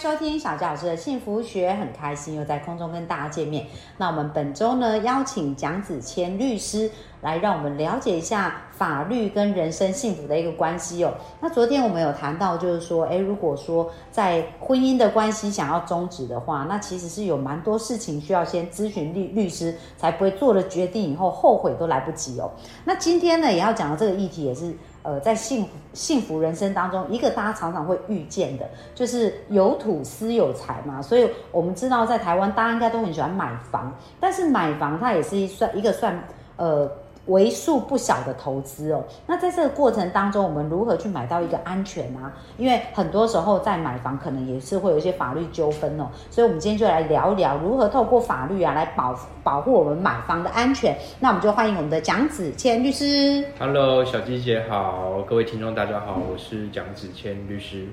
[0.00, 3.66] 收听小纪老师的幸福学，很开心又在空中跟大家见面。
[3.98, 6.90] 那我们本周呢，邀请蒋子谦律师
[7.20, 11.12] 来让我们了解一下法律跟人生幸福的一个关系哦。
[11.42, 22.50] 那昨天我们有谈到，就是说，诶，如果说在婚姻的关系想要终止的话，那其实是有蛮多事情需要先咨询律律师，才不会做了决定以后后悔都来不及哦。
[22.86, 24.74] 那今天呢，也要讲的这个议题也是。
[25.02, 31.00] 呃，在幸福幸福人生当中，一个大家常常会遇见的，就是有土私有财嘛。
[31.00, 36.22] 所以我们知道，在台湾，大家应该都很喜欢买房，但是买房它也是一算一个算
[36.56, 36.90] 呃。
[37.30, 42.32] 为数不小的投资哦，那在这个过程当中，我们如何去买到一个安全啊？
[42.56, 50.96] 因为很多时候在买房，可能也是会有一些法律纠纷哦，所以我们今天就来聊一聊如何透过法律啊来保保护我们买房的安全。
[51.20, 53.44] 那我们就欢迎我们的蒋子谦律师。
[53.58, 57.86] Hello，小鸡姐好，各位听众大家好，我是蒋子谦律师。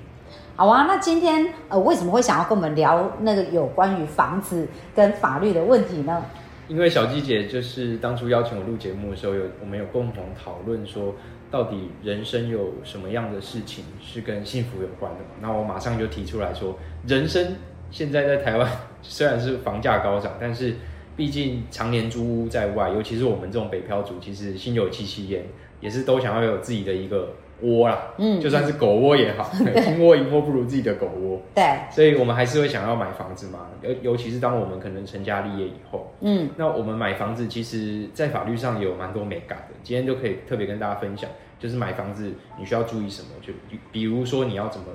[0.56, 6.20] 好啊，那今天呃为什么会想要跟我们聊那个有关于房子跟法律的问题呢？
[6.68, 11.14] 因为小鸡姐就是当初邀请我录节目的时候，有我们有共同讨论说，
[11.50, 15.30] 到底人生有什么样的事情是跟幸福有关的嘛？
[15.40, 17.56] 那我马上就提出来说，人生
[17.90, 18.70] 现在在台湾
[19.02, 20.74] 虽然是房价高涨，但是
[21.16, 25.44] 毕竟常年租屋在外，尤其是我们这种北漂族，其实心有戚戚焉，
[25.80, 27.34] 也是都想要有自己的一个。
[27.62, 31.40] 窝啦，嗯，就算是狗窝也好，金窝银窝不如自己的狗窝。
[31.54, 39.74] 对，所以我们还是会想要买房子嘛，尤尤其是当我们可能成家立业以后，嗯，那我们买房子，其实在法律上有蛮多美感的。
[39.82, 43.52] 今天就可以特别跟大家分享，就是买房子你需要注意什么，就
[43.90, 44.86] 比如说你要怎么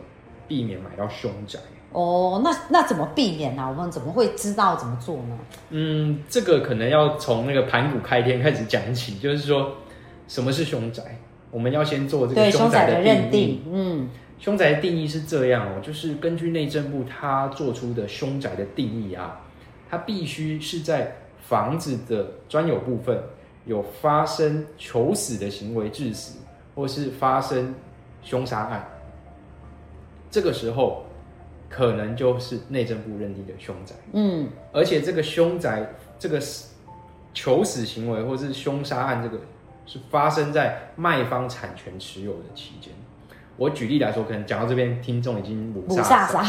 [0.48, 1.60] 避免买到凶宅。
[1.92, 3.68] 哦，那那怎么避免呢？
[3.70, 5.38] 我们怎么会知道怎么做呢？
[5.70, 9.72] 嗯，这个可能要从那个盘古开天开始讲起，就是说
[10.28, 11.04] 什么是凶宅。
[11.54, 13.62] 我们要先做这个凶宅的认定。
[13.72, 14.10] 嗯，
[14.40, 19.42] 凶宅的定义是这样哦，就是根据内政部他做出的凶宅的定义啊，
[19.88, 23.22] 它必须是在房子的专有部分
[23.66, 26.40] 有发生求死的行为致死，
[26.74, 27.76] 或是发生
[28.24, 28.88] 凶杀案，
[30.32, 31.06] 这个时候
[31.70, 33.94] 可能就是内政部认定的凶宅。
[34.14, 35.88] 嗯，而且这个凶宅
[36.18, 36.42] 这个
[37.32, 39.40] 求死行为或是凶杀案这个。
[39.86, 42.94] 是发生在卖方产权持有的期间。
[43.56, 46.44] 我举例来说，可能讲到这边，听众已经母杀杀。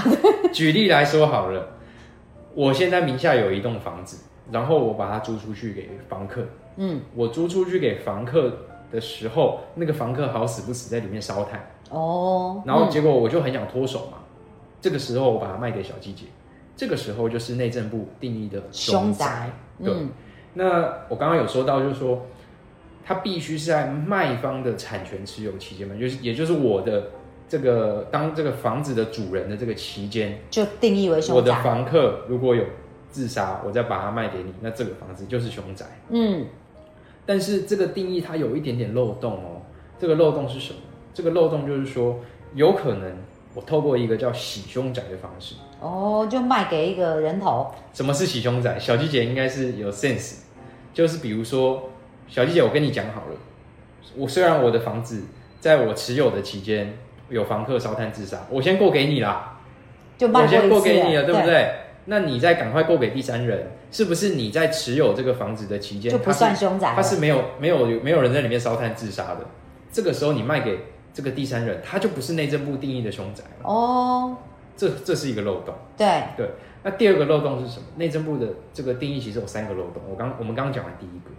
[0.54, 1.68] 举例来说好了，
[2.54, 6.42] 我现在名下有一栋房子，然后我把它租出去给房客。
[6.76, 8.50] 嗯，我租出去给房客
[8.90, 11.60] 的时候，那个房客好死不死在里面烧炭。
[11.90, 12.62] 哦。
[12.64, 14.18] 然后结果我就很想脱手嘛，
[14.80, 16.24] 这个时候我把它卖给小季姐，
[16.74, 19.50] 这个时候就是内政部定义的凶宅。
[19.82, 19.92] 对。
[20.54, 22.24] 那我刚刚有说到，就是说。
[23.06, 27.10] 它必须是在卖方的产权持有期间嘛，就是也就是我的
[27.46, 31.40] 这个当这个房子的主人的这个期间，就定义为凶宅。
[31.40, 32.64] 我的房客如果有
[33.10, 35.84] 自杀，我再把它卖给你，那这个房子就是凶宅。
[36.08, 36.46] 嗯，
[37.26, 39.60] 但是这个定义它有一点点漏洞哦。
[39.98, 40.78] 这个漏洞是什么？
[41.12, 42.20] 这个漏洞就是说，
[42.54, 43.12] 有可能
[43.54, 47.70] 我透过一个叫洗凶宅的方式，哦，就卖给一个人头。
[47.92, 48.78] 什么是洗凶宅？
[48.78, 50.36] 小鸡姐应该是有 sense，
[50.94, 51.90] 就是比如说。
[52.28, 53.36] 小鸡姐，我跟你讲好了，
[54.16, 55.24] 我虽然我的房子
[55.60, 56.96] 在我持有的期间
[57.28, 59.60] 有房客烧炭自杀，我先过给你啦，
[60.18, 61.74] 就我先过给你了，对不对？
[62.06, 66.92] 那你再赶快过给第三人，是不是你在持有这个房子的期间就不算凶宅？
[66.94, 69.46] 他是没有没有没有人在里面烧炭自杀的，
[69.90, 70.80] 这个时候你卖给
[71.14, 73.70] 这个第三人，他就不是内政部定义的凶宅了。
[73.70, 74.36] 哦，
[74.76, 75.74] 这这是一个漏洞。
[75.96, 76.50] 对对，
[76.82, 77.86] 那第二个漏洞是什么？
[77.96, 81.30] 内政部的这个定义其实有三个漏洞，我刚我们刚刚讲完第一个。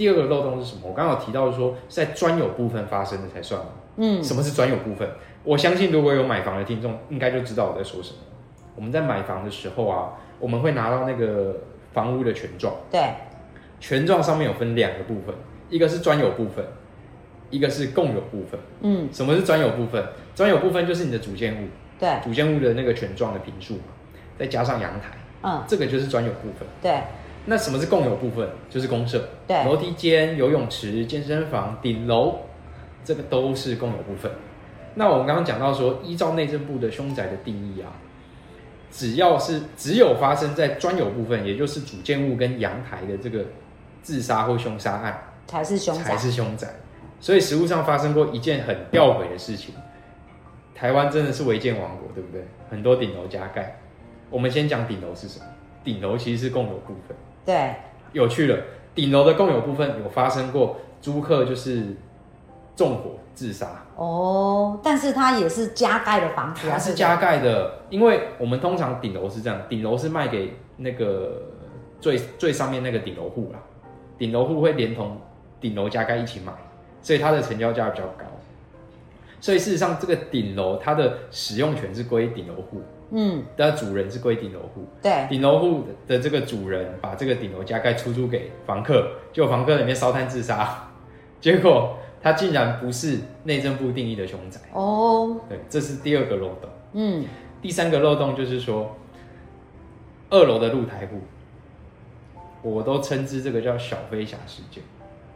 [0.00, 0.80] 第二个漏洞是什么？
[0.84, 3.60] 我刚刚有提到说，在专有部分发生的才算
[3.98, 5.06] 嗯，什么是专有部分？
[5.44, 8.16] 我相信如果有买房的听众，应该就知道我在说什么。
[8.74, 11.54] 我们在买房的时候啊，我们会拿到那个
[11.92, 12.74] 房屋的权状。
[12.90, 13.12] 对，
[13.78, 15.34] 权状上面有分两个部分，
[15.68, 16.64] 一个是专有部分，
[17.50, 18.58] 一个是共有部分。
[18.80, 20.02] 嗯，什么是专有部分？
[20.34, 21.66] 专有部分就是你的主建物。
[21.98, 23.92] 对，主建物的那个权状的平数嘛，
[24.38, 25.08] 再加上阳台。
[25.42, 26.66] 嗯，这个就是专有部分。
[26.80, 27.02] 对。
[27.46, 28.48] 那什么是共有部分？
[28.68, 32.38] 就是公社，对，楼梯间、游泳池、健身房、顶楼，
[33.04, 34.30] 这个都是共有部分。
[34.94, 37.90] 那我们刚刚讲到说，依照内政部的凶宅的定义啊，
[38.90, 43.44] 只要是只有发生在专有部分，也就是主建物跟阳台的这个
[44.02, 46.68] 自杀或凶杀案，才是凶才是凶宅。
[47.20, 49.74] 所以实物上发生过一件很吊诡的事情，
[50.74, 52.44] 台湾真的是违建王国，对不对？
[52.70, 53.80] 很多顶楼加盖。
[54.28, 55.44] 我们先讲顶楼是什么？
[55.82, 57.16] 顶楼其实是共有部分。
[57.44, 57.74] 对，
[58.12, 58.58] 有趣了，
[58.94, 61.96] 顶楼的共有部分有发生过租客就是
[62.76, 63.84] 纵火自杀。
[63.96, 71.42] 哦，但是它也是加盖的房子啊，它是加盖的，因为我们通常顶楼是这样，顶楼是卖给那个
[72.00, 73.58] 最最上面那个顶楼户啦，
[74.18, 75.18] 顶楼户会连同
[75.60, 76.52] 顶楼加盖一起买，
[77.02, 78.24] 所以它的成交价比较高。
[79.42, 90.90] 所以事实上，这个顶楼它的使用权是归顶楼户，嗯，的主人是归顶楼户，对，顶楼户的这个主人把这个顶楼加盖出租给房客，结果房客里面烧炭自杀，
[91.40, 91.96] 结果。
[92.22, 96.68] 他竟然不是内政部定义的凶宅哦，对，这是第二个漏洞。
[96.92, 97.24] 嗯，
[97.62, 98.94] 第三个漏洞就是说，
[100.28, 101.22] 二楼的露台户，
[102.60, 104.84] 我都称之这个叫小飞侠事件。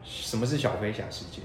[0.02, 1.42] 什么是小飞侠事件？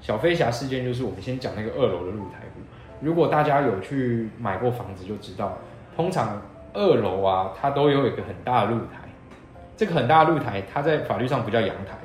[0.00, 2.60] 小飞侠事件就是我们先讲那个二楼的露台户。
[3.00, 5.58] 如果大家有去买过房子，就知道，
[5.96, 6.40] 通常
[6.72, 9.02] 二楼啊，它都有一个很大的露台。
[9.76, 11.98] 这个很大的露台，它在法律上不叫阳台。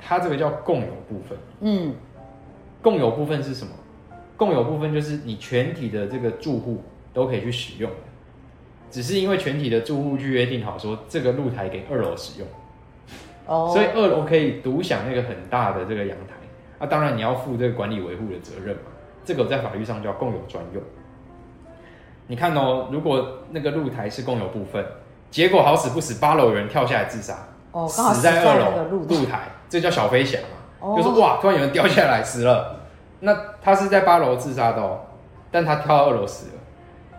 [0.00, 1.36] 它这个叫共有部分。
[1.60, 1.92] 嗯，
[2.80, 3.72] 共有部分是什么？
[4.36, 6.80] 共有部分就是你全体的这个住户
[7.12, 7.90] 都可以去使用，
[8.88, 12.48] 只是因为全体的住户去约定好说这个露台给二楼使用，
[13.46, 16.34] 哦，所以二楼可以独享那个很大的这个阳台。
[16.78, 18.82] 啊，当然你要负这个管理维护的责任嘛。
[19.28, 20.82] 这个在法律上叫共有专用。
[22.28, 24.82] 你看哦，如果那个露台是共有部分，
[25.30, 27.36] 结果好死不死八楼有人跳下来自杀，
[27.72, 29.50] 哦，死在二楼露台。
[29.68, 30.38] 这叫小飞侠
[30.80, 30.96] 嘛？
[30.96, 32.80] 就是哇，突然有人掉下来死了，
[33.20, 35.00] 那他是在八楼自杀的哦，
[35.50, 36.62] 但他跳到二楼死了。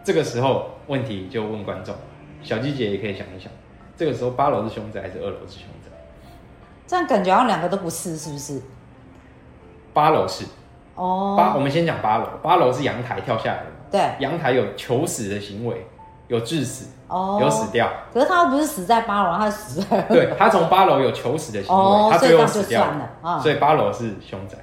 [0.04, 1.94] 这个时候问题就问观众，
[2.42, 3.52] 小鸡姐也可以想一想，
[3.96, 5.92] 这个时候八楼是凶宅还是二楼是凶宅？
[6.88, 8.60] 这样感觉好像两个都不是，是不是？
[9.94, 10.46] 八楼是
[11.00, 15.88] 哦，八我们先讲八楼，八楼是阳台跳下来的，对，阳台有求死的行为。
[16.28, 24.56] 有致死，哦，有死掉，可是他又不是死在八楼，他死在对他从八楼有求死的行为，他最后死掉了，所以八楼是凶宅，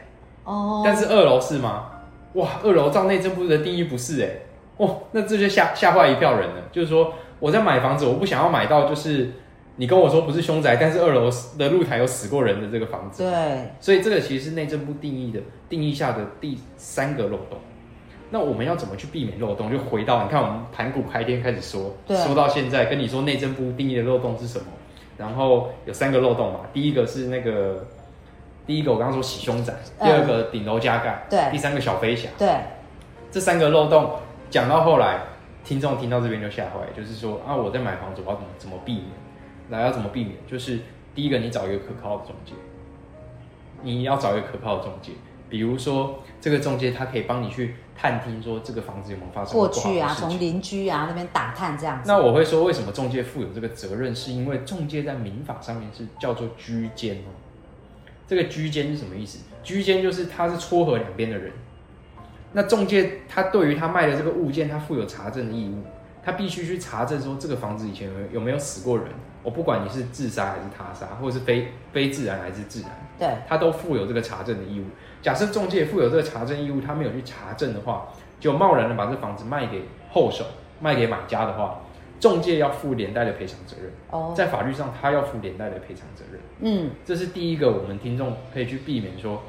[0.44, 1.86] 哦，但是二楼是吗？
[2.34, 4.28] 哇，二楼照内政部的定义不是哎，
[4.76, 9.32] 哇，那这就吓吓坏一票人了，就是说我在买房子，我不想要买到就是
[9.76, 17.58] 你跟我说不是凶宅，但是二楼的露台有死过人的这个房子，对，所以这个其实是内政部定义的定义下的第三个漏洞。
[18.31, 19.70] 那我们要怎么去避免漏洞？
[19.70, 24.67] 就回到你看，我们盘古开天开始说，说到现在，跟你说内政部定义的漏洞是什么？
[25.17, 27.87] 然后有三个漏洞嘛，第一个是那个，
[28.67, 32.49] 第一个我刚刚说洗凶宅，第二个顶楼加盖，对，第三个小飞侠，对，
[33.31, 34.11] 这三个漏洞
[34.50, 35.20] 讲到后来，
[35.64, 39.05] 听众听到这边就吓坏，就是说啊，我在买房子，我要怎么怎么避免？
[39.68, 40.36] 那要怎么避免？
[40.46, 40.80] 就是
[41.14, 42.52] 第一个，你找一个可靠的中介，
[43.82, 45.12] 你要找一个可靠的中介。
[45.48, 52.08] 比如说，这个中介他可以帮你去探听，说这个房子有没有发生过去啊，从邻居啊那边打探这样子。
[52.08, 54.14] 那我会说，为什么中介负有这个责任？
[54.14, 57.30] 是因为中介在民法上面是叫做居间哦。
[58.26, 59.38] 这个居间是什么意思？
[59.62, 61.52] 居间就是他是撮合两边的人。
[62.52, 65.84] 那中介他对于他卖的这个物件，他负有查证的义务，
[66.26, 69.06] 他必须去查证说这个房子以前有有没有死过人。
[69.44, 74.87] 我不管你是自杀还是他杀，或者是非非自然还是自然，对，他都负有这个查证的义务。
[75.23, 78.08] 假设中介负有这个查证义务，他没有去查证的话，
[78.40, 80.45] 就贸然的把这房子卖给后手、
[80.80, 81.80] 卖给买家的话，
[82.18, 83.92] 中介要负连带的赔偿责任。
[84.11, 86.40] 哦，在法律上，他要负连带的赔偿责任。
[86.62, 89.40] 嗯，这是第一个，我们听众可以去避免说，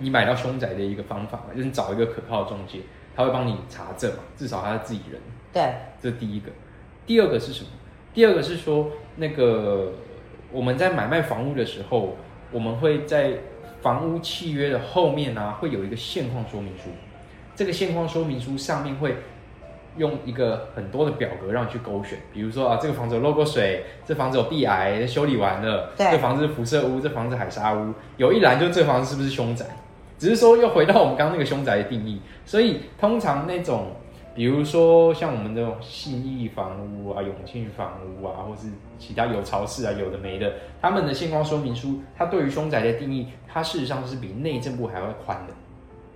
[0.00, 2.80] 你买到凶宅的一个方法嘛，就是找一个可靠的中介，
[3.16, 5.18] 他会帮你查证嘛，至少他是自己人。
[5.54, 6.50] 对，这是第一个。
[7.06, 7.68] 第二个是什么？
[8.12, 9.92] 第二个是说，那个
[10.52, 12.16] 我们在买卖房屋的时候，
[12.50, 13.38] 我们会在。
[13.84, 16.84] 房屋契约的后面呢，会有一个现况说明书。
[17.54, 19.14] 这个现况说明书上面会
[19.98, 29.66] 用一个很多的表格让你去勾选，比如说啊，这个房子有漏过水，这房子有壁癌，修理完了，这房子辐射屋，这房子海沙屋，有一栏就这房子是不是凶宅？
[30.18, 33.88] 只是说又回到我们刚刚那个凶宅的定义，所以通常那种。
[34.34, 45.54] 比如说像我们这种信义房屋啊、永庆房屋啊，或是其他有超市啊、有的没的，他们的现况说明书，它对于凶宅的定义，它事实上是比内政部还要宽的。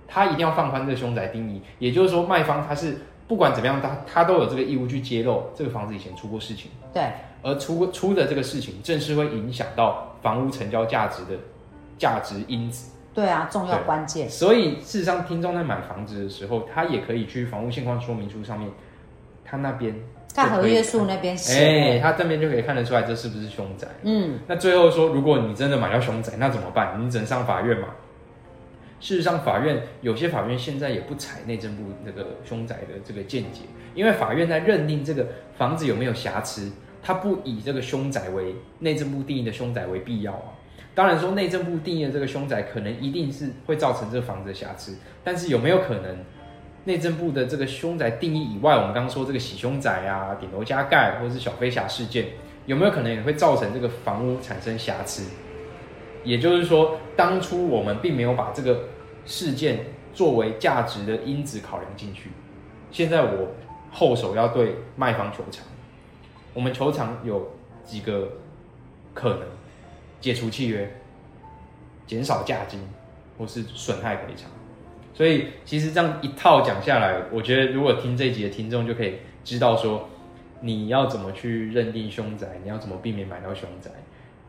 [0.05, 2.97] 它一定要放宽这个凶宅定义，也就是说，卖方他是
[3.27, 6.71] 不管怎么样，他他都有这个义务去揭露这个房子以前出过事情。
[6.91, 7.03] 对，
[7.43, 11.39] 而出出的这个事情，正是会影响到房屋成交价值的
[11.97, 12.91] 价值因子。
[13.19, 14.29] 对啊，重要关键。
[14.29, 18.71] 所以事实上，听众在买房子的时候，他也可以去房屋现况说明书上面，
[19.43, 19.93] 他那边
[20.27, 23.89] 在合约书那边写，哎，他这边就可以看得出来这是不是凶宅。
[24.03, 26.95] 嗯，那最后说，如果你真的买到凶宅，那怎么办？
[26.97, 27.89] 你只能上法院嘛。
[29.01, 36.71] 事实上，法院有些法院现在也不采内政部这个凶宅的这个见解，因为法院在认定这个房子有没有瑕疵，
[37.03, 40.55] 他不以这个凶宅为内政部定义的凶宅为必要啊。
[40.95, 46.17] 当然说内政部定义的这个凶宅可能一定是会造成这房子的瑕疵，但是有没有可能
[46.85, 52.25] 内政部的这个凶宅定义以外，我们刚刚说这个洗凶宅啊、顶楼加盖或者是小飞侠事件，
[52.65, 55.23] 有没有可能也会造成这个房屋产生瑕疵？
[56.23, 58.83] 也就是说，当初我们并没有把这个
[59.25, 62.29] 事件作为价值的因子考量进去。
[62.91, 63.47] 现在我
[63.91, 65.65] 后手要对卖方求偿，
[66.53, 67.51] 我们求偿有
[67.85, 68.27] 几个
[69.13, 69.41] 可能：
[70.19, 70.89] 解除契约、
[72.05, 72.79] 减少价金，
[73.37, 74.49] 或是损害赔偿。
[75.13, 80.07] 所以，其实这样一套讲下来，我觉得如果听这一集的听众就可以知道说，
[80.61, 83.91] 你要怎么去认定凶宅，你要怎么避免买到凶宅。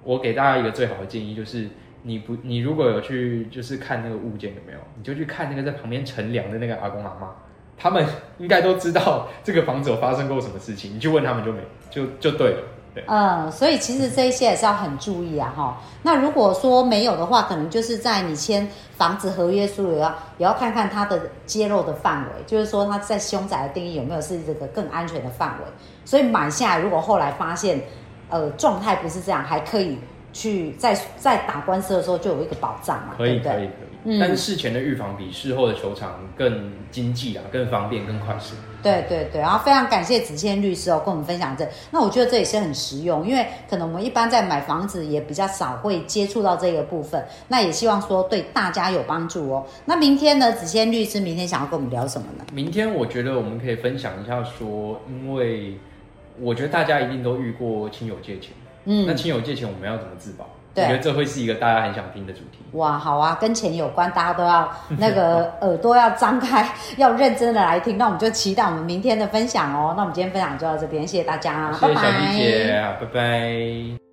[0.04, 1.68] 我给大家一个最好的建议，就是
[2.02, 7.34] 你不，你如果有去，就是看那个物件有没有，你就去看那个在旁边乘凉的那个阿公阿妈，
[7.76, 8.06] 他们
[8.38, 11.58] 应该都知道这个房子有发生过什么事情，你去问他们就没，
[11.90, 12.62] 就就对了。
[13.06, 15.80] 嗯，所以其实这一些也是要很注意啊，哈。
[16.02, 25.64] 那如果说没有的话，可能就是在你签房子合约书也要也要看看它的揭露的范围，就是说它在凶宅的定义有没有是这个更安全的范围。
[26.04, 27.80] 所以买下来，如果后来发现。
[28.32, 29.98] 呃，状态不是这样，还可以
[30.32, 33.14] 去在在打官司的时候就有一个保障嘛？
[33.16, 33.68] 可以，可以，可以。
[34.02, 38.54] 嗯，但是事前的预防比事后的球场更经济啊，更方便，更快速。
[38.82, 41.68] 对对对，然后非常感谢子谦律师哦，跟我们分享这。
[41.90, 47.22] 那我觉得这也是很实用，因为可能我们一般在买房子也比较少会接触到这个部分。
[47.48, 49.66] 那也希望说对大家有帮助哦。
[49.84, 52.44] 那明天呢，子谦律师明天想要跟我们聊什么呢？
[52.54, 55.76] 明天我觉得我们可以分享一下说，因为。
[56.42, 58.52] 我觉得大家一定都遇过亲友借钱，
[58.84, 60.46] 嗯，那亲友借钱我们要怎么自保？
[60.72, 62.58] 我觉得这会是一个大家很想听的主题。
[62.72, 67.98] 哇，好啊，跟钱有关，大家都要那个 耳朵要张开，要认真的来听。
[67.98, 69.94] 那我们就期待我们明天的分享哦。
[69.96, 74.09] 那我们今天分享就到这边，谢谢大家，谢谢小丽姐，拜拜。